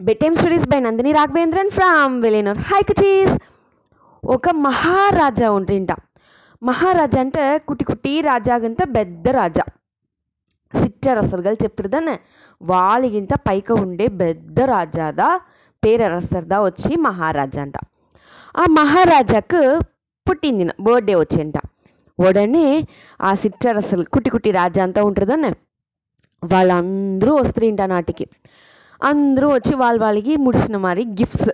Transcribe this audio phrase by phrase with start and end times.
[0.00, 3.38] Bedtime stories by Nandini Raghavendran from Villianur high కచీస్
[4.24, 5.88] ఒక మహారాజా ఉంటుంట
[6.62, 9.62] మహారాజా అంటే కుటి కుటి రాజాగంత పెద్ద రాజా.
[10.82, 12.18] ಸಿಟ್ಟರಸರ್ಗಳು వాళ్ళ
[12.62, 15.40] వాళ్ళింత పైక ఉండే పెద్ద రాజాదా
[15.84, 17.76] పేరరసర్దా వచ్చి మహారాజా అంట.
[18.56, 19.80] ఆ మహారాజాకు
[20.30, 21.54] పుట్టిందిన బర్త్డే వచ్చేంట.
[22.18, 22.86] ఉడనే
[23.20, 25.50] ఆ సిట్టరసలు కుటి కుటి రాజా అంతా ఉంటుందనే.
[26.44, 28.26] వాళ్ళందరూ వస్తుంట నాటికి.
[29.02, 31.50] అందరూ వచ్చి వాళ్ళ వాళ్ళకి ముడిసిన మరి గిఫ్ట్స్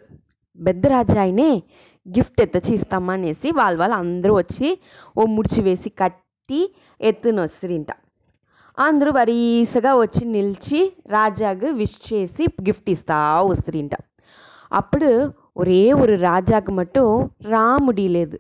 [0.59, 1.63] పెద్ద రాజా ఆయనే
[2.07, 4.79] గిఫ్ట్ ఎత్తొచ్చి ఇస్తామా అనేసి వాళ్ళ వాళ్ళు అందరూ వచ్చి
[5.17, 7.91] ఓ ముడిచి వేసి కట్టి ఎత్తున వస్తుంట
[8.79, 13.95] అందరూ వరీసగా వచ్చి నిలిచి రాజాకు విష్ చేసి గిఫ్ట్ ఇస్తా వస్తుంట
[14.73, 18.39] అప్పుడు ఒరే ஒரு రాజాకు మట్టు రాముడి లేదు.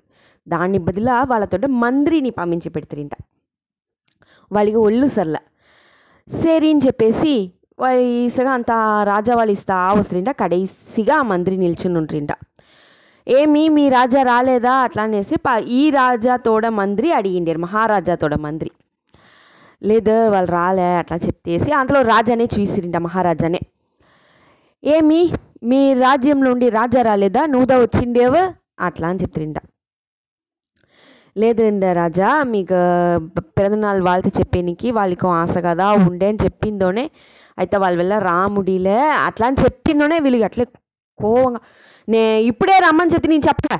[0.49, 3.11] దాని బదుల వాళ్ళతో మంత్రిని పంపించి పెడుతుంట
[4.53, 5.37] వాళ్ళకి ఒళ్ళు సర్ల.
[6.43, 8.73] సరే అని చెప్పేసి ವಯಸ್ಸಾಗ ಅಂಥ
[9.09, 12.33] ರಾಜವಾಲಿಸ್ತಾ వస్తుంట కడేసిగా ఆ మంత్రి నిల్చుని ఉంటుంట
[13.27, 14.73] ఏమి మీ రాజా రాలేదా?
[14.87, 15.37] అట్లా అనేసి
[15.79, 18.71] ఈ రాజాతోడ మంత్రి అడిగిండారు మహారాజాతోడ మంత్రి.
[19.83, 23.61] లేదు వాళ్ళు రాలే అట్లా చెప్పేసి అందులో రాజానే చూసిరింట మహారాజానే.
[24.83, 25.21] ఏమి
[25.71, 27.43] మీ రాజ్యం నుండి రాజా రాలేదా?
[27.53, 28.43] నువ్వుదా వచ్చిండేవు?
[28.87, 29.59] అట్లా అని చెప్తుంట
[31.37, 32.77] లేదండి రాజా మీకు
[33.57, 37.05] పిరదనాలు వాళ్ళతో చెప్పేనికి వాళ్ళకి ఆశ కదా ఉండే అని చెప్పిందోనే
[37.59, 40.65] అయితే వాళ్ళ వల్ల రాముడిలే అట్లా అని చెప్పిందోనే వీళ్ళకి అట్లే
[41.19, 41.61] కోవంగా.
[42.09, 43.79] నే ఇప్పుడే రమ్మని చెప్తే నేను చెప్పలే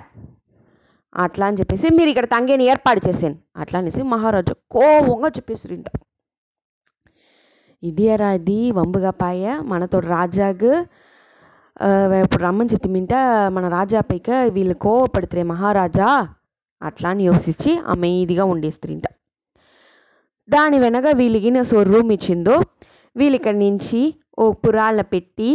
[1.15, 5.89] అట్లా అని చెప్పేసి మీరు ఇక్కడ తంగేని ఏర్పాటు చేసాను అట్లా అనేసి మహారాజు కోవంగా చెప్పేసిరింట
[7.83, 10.73] ఇదేరా ఇది వంబుగా పాయ మనతో రాజాకు
[12.25, 13.15] ఇప్పుడు రమ్మని చెప్తిమింట
[13.49, 16.09] మన రాజా పైక వీళ్ళు కోవపడుతురే మహారాజా
[16.83, 19.07] అట్లా అని యోసించి అమేదిగా ఉండేస్తుంట
[20.49, 22.57] దాని వెనక వీళ్ళకి సో రూమ్ ఇచ్చిందో
[23.17, 24.01] వీళ్ళిక్కడి నుంచి
[24.39, 25.51] ఓ పురాల పెట్టి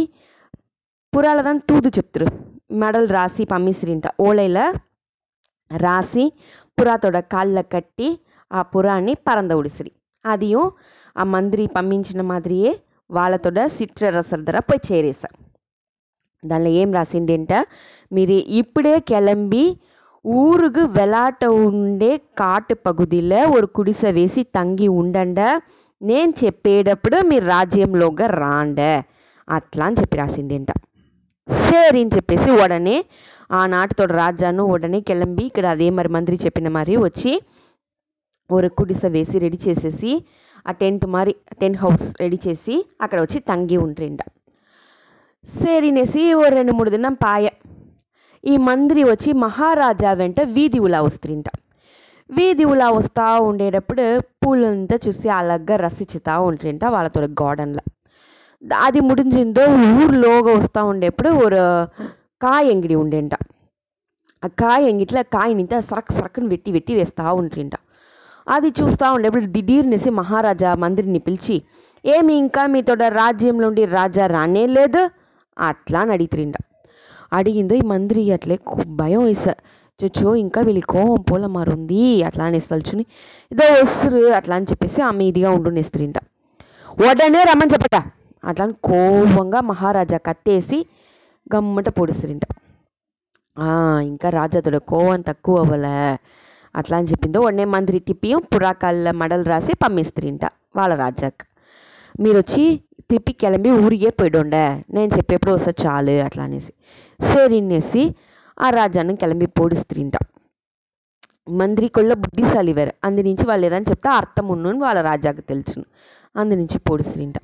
[1.12, 2.26] పురాలదని తూదు చెప్తురు
[2.74, 4.62] మెడలు రాసి పంపిస్తురింట ఓலையில்
[5.70, 6.24] రాసి
[6.78, 8.08] పురాతోడ కాళ్ళకు కట్టి
[8.50, 9.92] ఆ పురాన్ని பறந்த விடுசிரி
[10.24, 10.70] அதையும்
[11.16, 12.72] ఆ మంత్రి పంపించిన మాదిరియే
[13.10, 15.38] వాళ్ళతోడ సిట్రరసల ధర పోయి చేరేశారు
[16.42, 17.52] దానిలో ఏం రాసిండేంట
[18.12, 19.64] మీరు ఇప్పుడే కిలంబి
[20.24, 25.40] ஊருக்கு வெளாட்ட உண்டே காட்டு பகுதியில் ஒரு குடிசை வேசி தங்கி உண்டண்ட
[26.02, 28.80] నేను చెప్పేటప్పుడు మీరు రాజ్యంలోగా రాండ.
[29.48, 30.70] అట్లా అని చెప్పి రాసిండేంట.
[31.48, 32.96] సరే అని చెప్పేసి ఉడనే
[33.60, 37.32] ఆనాటితో రాజాను ఉడనే కిలంబి ఇక్కడ అదే మరి మంత్రి చెప్పిన మరి వచ్చి
[38.50, 40.12] ఒక కుడిస వేసి రెడీ చేసేసి
[40.68, 44.20] ఆ టెంట్ మరి టెంట్ హౌస్ రెడీ చేసి అక్కడ వచ్చి తంగి ఉంటుండ
[45.48, 47.46] సరినేసి ఓ రెండు మూడు దినం పాయ.
[48.44, 51.48] ఈ మంత్రి వచ్చి మహారాజా వెంట వీధి ఉలా వస్తుంట
[52.36, 54.04] వీధి ఉలా వస్తూ ఉండేటప్పుడు
[54.42, 57.82] పూలంతా చూసి అలగ్గా రసిచుతా ఉంటుంట వాళ్ళతో గార్డెన్లో.
[58.86, 59.64] అది ముడించిందో
[60.02, 61.60] ఊర్లోగా వస్తూ ఉండేప్పుడు ஒரு
[62.44, 63.34] కాయ అంగడి ఉండేంట.
[64.42, 67.74] ఆ కాయ అంగిట్లో కాయనింత సరక్ సరక్కుని వెట్టి వెట్టి వేస్తూ ఉంటుంట.
[68.48, 71.56] అది చూస్తూ ఉండేప్పుడు దిడీర్నేసి మహారాజా మంత్రిని పిలిచి
[72.04, 75.02] ఏమి ఇంకా మీతో రాజ్యంలో ఉండి రాజా రానే లేదు?
[75.56, 76.54] అట్లా అని అడిగితుండ
[77.32, 78.56] అడిగిందో ఈ మంత్రి అట్లే
[78.86, 79.52] భయం వేసా
[80.00, 81.98] చొచ్చో ఇంకా వీళ్ళకి కోపం పోల మారుంది
[82.28, 83.04] అట్లా అనేసి తలుచుని
[83.50, 86.18] ఇదో వస్తురు అట్లా అని చెప్పేసి ఆమె ఇదిగా ఉంటుండే స్త్రీంట
[87.02, 87.96] వడనే రమ్మని చెప్పట.
[88.42, 90.78] అట్లా అని కోపంగా మహారాజా కత్తేసి
[91.46, 92.44] గమ్మట పొడుస్తురింట.
[94.10, 95.96] ఇంకా రాజాతుడు కోవం తక్కువ అవ్వలే
[96.74, 100.44] అట్లా అని చెప్పిందో ఉడనే మంత్రి తిప్పియం పురాకాళ్ళ మడలు రాసి పంపిస్త్రీంట
[100.78, 101.44] వాళ్ళ రాజాకి.
[102.14, 102.64] మీరు వచ్చి
[103.10, 104.64] తిప్పి కిలంబి ఊరిగే పోయిడుండే
[104.94, 106.72] నేను చెప్పేప్పుడు వస్తా చాలు అట్లా అనేసి.
[107.20, 108.02] సరినేసి
[108.62, 110.16] ఆ రాజాను కిలంబి పోడు స్త్రీంట
[111.60, 112.92] మంత్రి కొల్ల బుద్ధిశాలి వేరు.
[113.04, 115.84] అందు నుంచి వాళ్ళు ఏదని చెప్తే అర్థం ఉన్నని వాళ్ళ రాజాకు తెలుసును.
[116.36, 117.36] అందు నుంచి పొడుస్తుంట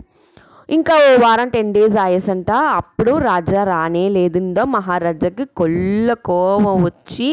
[0.69, 7.28] ఇంకా ఓ వారం టెన్ డేస్ ఆయసంట అప్పుడు రాజా రానే లేదుందో మహారాజాకి కొల్ల కోపం వచ్చి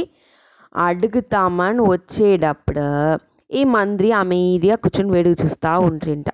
[0.75, 2.85] అడుగుతామని వచ్చేటప్పుడు
[3.50, 6.29] ఈ మంత్రి అమేదిగా కూర్చొని వేడుకు చూస్తూ ఉంటుంట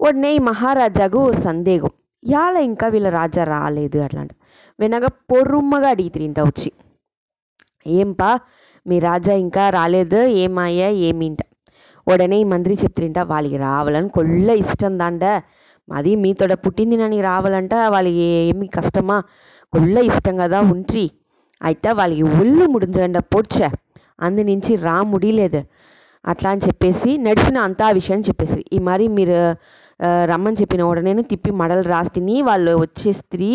[0.00, 1.92] ఉడనే ఈ మహారాజాకు సందేహం.
[2.22, 4.34] ఇవాళ ఇంకా వీళ్ళ రాజా రాలేదు అట్లాంటి
[4.78, 6.70] వెనక పొరుమ్మగా అడిగితిరింట వచ్చి.
[7.86, 8.30] ఏంపా
[8.86, 11.40] మీ రాజా ఇంకా రాలేదు ఏమాయా ఏమింట
[12.06, 15.24] ఉడనే ఈ మంత్రి చెప్తుంట వాళ్ళకి రావాలని కొల్ల ఇష్టం దాండ.
[15.88, 19.16] అది మీతోడ పుట్టింది నని రావాలంట వాళ్ళకి ఏమి కష్టమా?
[19.72, 21.10] కొల్ల ఇష్టం కదా ఉంట్రి.
[21.60, 23.56] అయితే వాళ్ళకి ఒళ్ళు ముడించండి పొడ్చ.
[24.20, 25.60] అందు నుంచి రా ముడిలేదు.
[26.24, 29.38] అట్లా అని చెప్పేసి నడిచిన అంతా విషయం చెప్పేసి ఈ మరి మీరు
[30.30, 33.50] రమ్మని చెప్పిన ఉడనే తిప్పి మడలు రాస్తిని వాళ్ళు వచ్చే స్త్రీ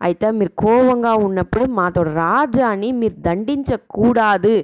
[0.00, 4.56] అయితే మీరు కోపంగా ఉన్నప్పుడు మాతో రాజాని మీరు దండించకూడదు.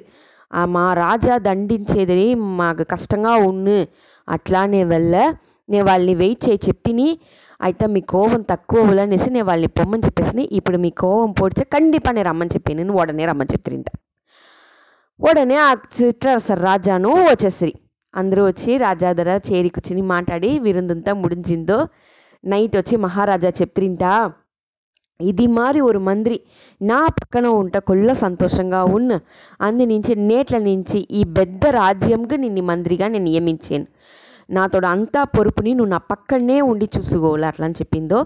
[0.75, 2.27] మా రాజా దండించేది
[2.61, 3.79] మాకు కష్టంగా ఉన్ను.
[4.27, 5.15] అట్లానే వల్ల
[5.69, 7.07] నేను వాళ్ళని వెయిట్ చేయి చెప్పిని.
[7.59, 12.27] అయితే మీ కోపం తక్కువ అనేసి నేను వాళ్ళని పొమ్మని చెప్పేసి ఇప్పుడు మీ కోపం పోడిచే కండిపా నేను
[12.29, 13.87] రమ్మని చెప్పి నేను ఉడనే రమ్మని చెప్తింట
[15.19, 17.73] ఉడనే ఆ చిట్రసర్ రాజాను వచ్చేసిరి.
[18.17, 21.87] అందరూ వచ్చి రాజా దగ్గర చేరి కూర్చుని మాట్లాడి విరుందంతా ముడించిందో.
[22.45, 24.31] నైట్ వచ్చి మహారాజా చెప్తిరింటా
[25.21, 26.41] ఇది మారి ஒரு మంత్రి
[26.81, 29.19] నా పక్కన ఉంట కొల్ల సంతోషంగా ఉన్న.
[29.61, 33.87] అందు నుంచి నేట్ల నుంచి ఈ పెద్ద రాజ్యంకు నిన్ను మంత్రిగా నేను నియమించాను.
[34.49, 37.45] నాతోడ అంతా పొరుపుని నువ్వు నా పక్కనే ఉండి చూసుకోవాలి?
[37.45, 38.25] అట్లా అని చెప్పిందో.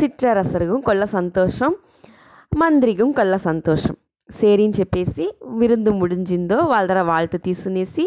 [0.00, 1.74] సిట్రరసరుగు కొల్ల సంతోషం
[2.56, 3.96] మంత్రిగం కొల్ల సంతోషం.
[4.40, 8.04] సేరిని చెప్పేసి విరుందు ముడించిందో వాళ్ళ దగ్గర వాళ్ళతో తీసుకునేసి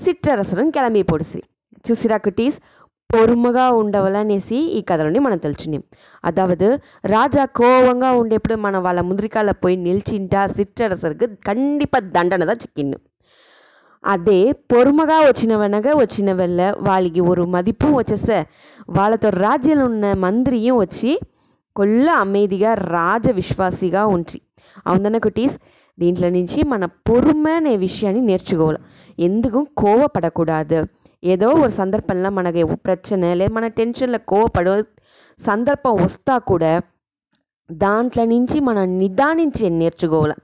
[0.00, 1.40] సిట్టరసరం కెలమీ పొడిసి
[1.84, 2.58] చూసిరా కుటీస్
[3.10, 5.82] పొరుముగా ఉండవాలనేసి ఈ కథలోని మనం తెలిసినాం
[6.24, 6.68] అదావదు
[7.04, 12.98] రాజా కోవంగా ఉండేప్పుడు మనం వాళ్ళ ముందరికాల పోయి నిలిచింటా సిట్టరసరుకు కండిపా దండనదా చిక్కిన్ను
[14.04, 14.40] அதே
[14.72, 18.28] பொறுமகா வச்சினவனக வச்சினவல்ல வாளிக்கு ஒரு மதிப்பும் வச்சச
[18.96, 21.10] வாழத்தோ ராஜ்யம் உன்ன மந்திரியும் வச்சு
[21.76, 24.38] கொல்ல அமைதிகா ராஜ விஸ்வாசிகா ஒன்றி
[24.86, 25.56] அவன் தானே குட்டீஸ்
[25.98, 28.78] దీంట్లో నుంచి మన பொறுமை అనే విషయాన్ని నేర్చుకోవాలి.
[29.18, 29.66] ఎందుకు?
[29.76, 30.86] కోవపడకూడదు.
[31.24, 34.82] ఏదో ఒక సందర్భంలో మనకి ప్రచన లేదు మన టెన్షన్లో కోవపడే
[35.38, 36.80] సందర్భం వస్తా కూడా
[37.72, 40.34] దాంట్లో నుంచి మనం నిదానించి నేర్చుకోవాలి.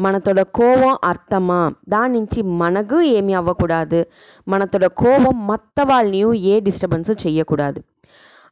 [0.00, 1.72] మనతోడ కోవం అర్థమా?
[1.88, 4.04] దాని నుంచి మనకు ఏమి అవ్వకూడదు.
[4.48, 7.82] మనతోడ కోవం మత్త వాళ్ళని ఏ డిస్టర్బెన్స్ చేయకూడదు.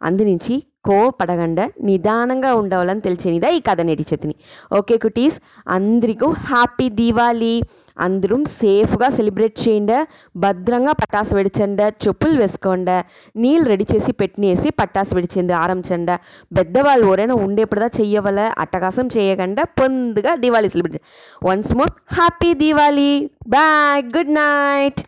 [0.03, 4.35] అందునుంచి కోపడగండ నిదానంగా ఉండవాలని తెలిసేనిదా ఈ కథ నేర్చేతిని
[4.79, 5.37] ఓకే కుటీస్
[5.69, 7.63] అందరికీ హ్యాపీ దీవాలి
[7.97, 9.97] అందరూ సేఫ్గా సెలబ్రేట్ చేయండి.
[10.37, 11.83] భద్రంగా పటాసు వెడిచండి.
[11.83, 12.97] చెప్పులు వేసుకోండి.
[13.37, 16.17] నీళ్ళు రెడీ చేసి పెట్టినేసి పటాసు వెడిచింది ఆరంభించండి.
[16.57, 18.41] పెద్దవాళ్ళు ఎవరైనా ఉండేప్పుడుదా చెయ్యవల.
[18.59, 21.03] అట్టకాసం చేయకుండా పొందుగా Diwali celebrate
[21.45, 25.01] once more happy Diwali bye good night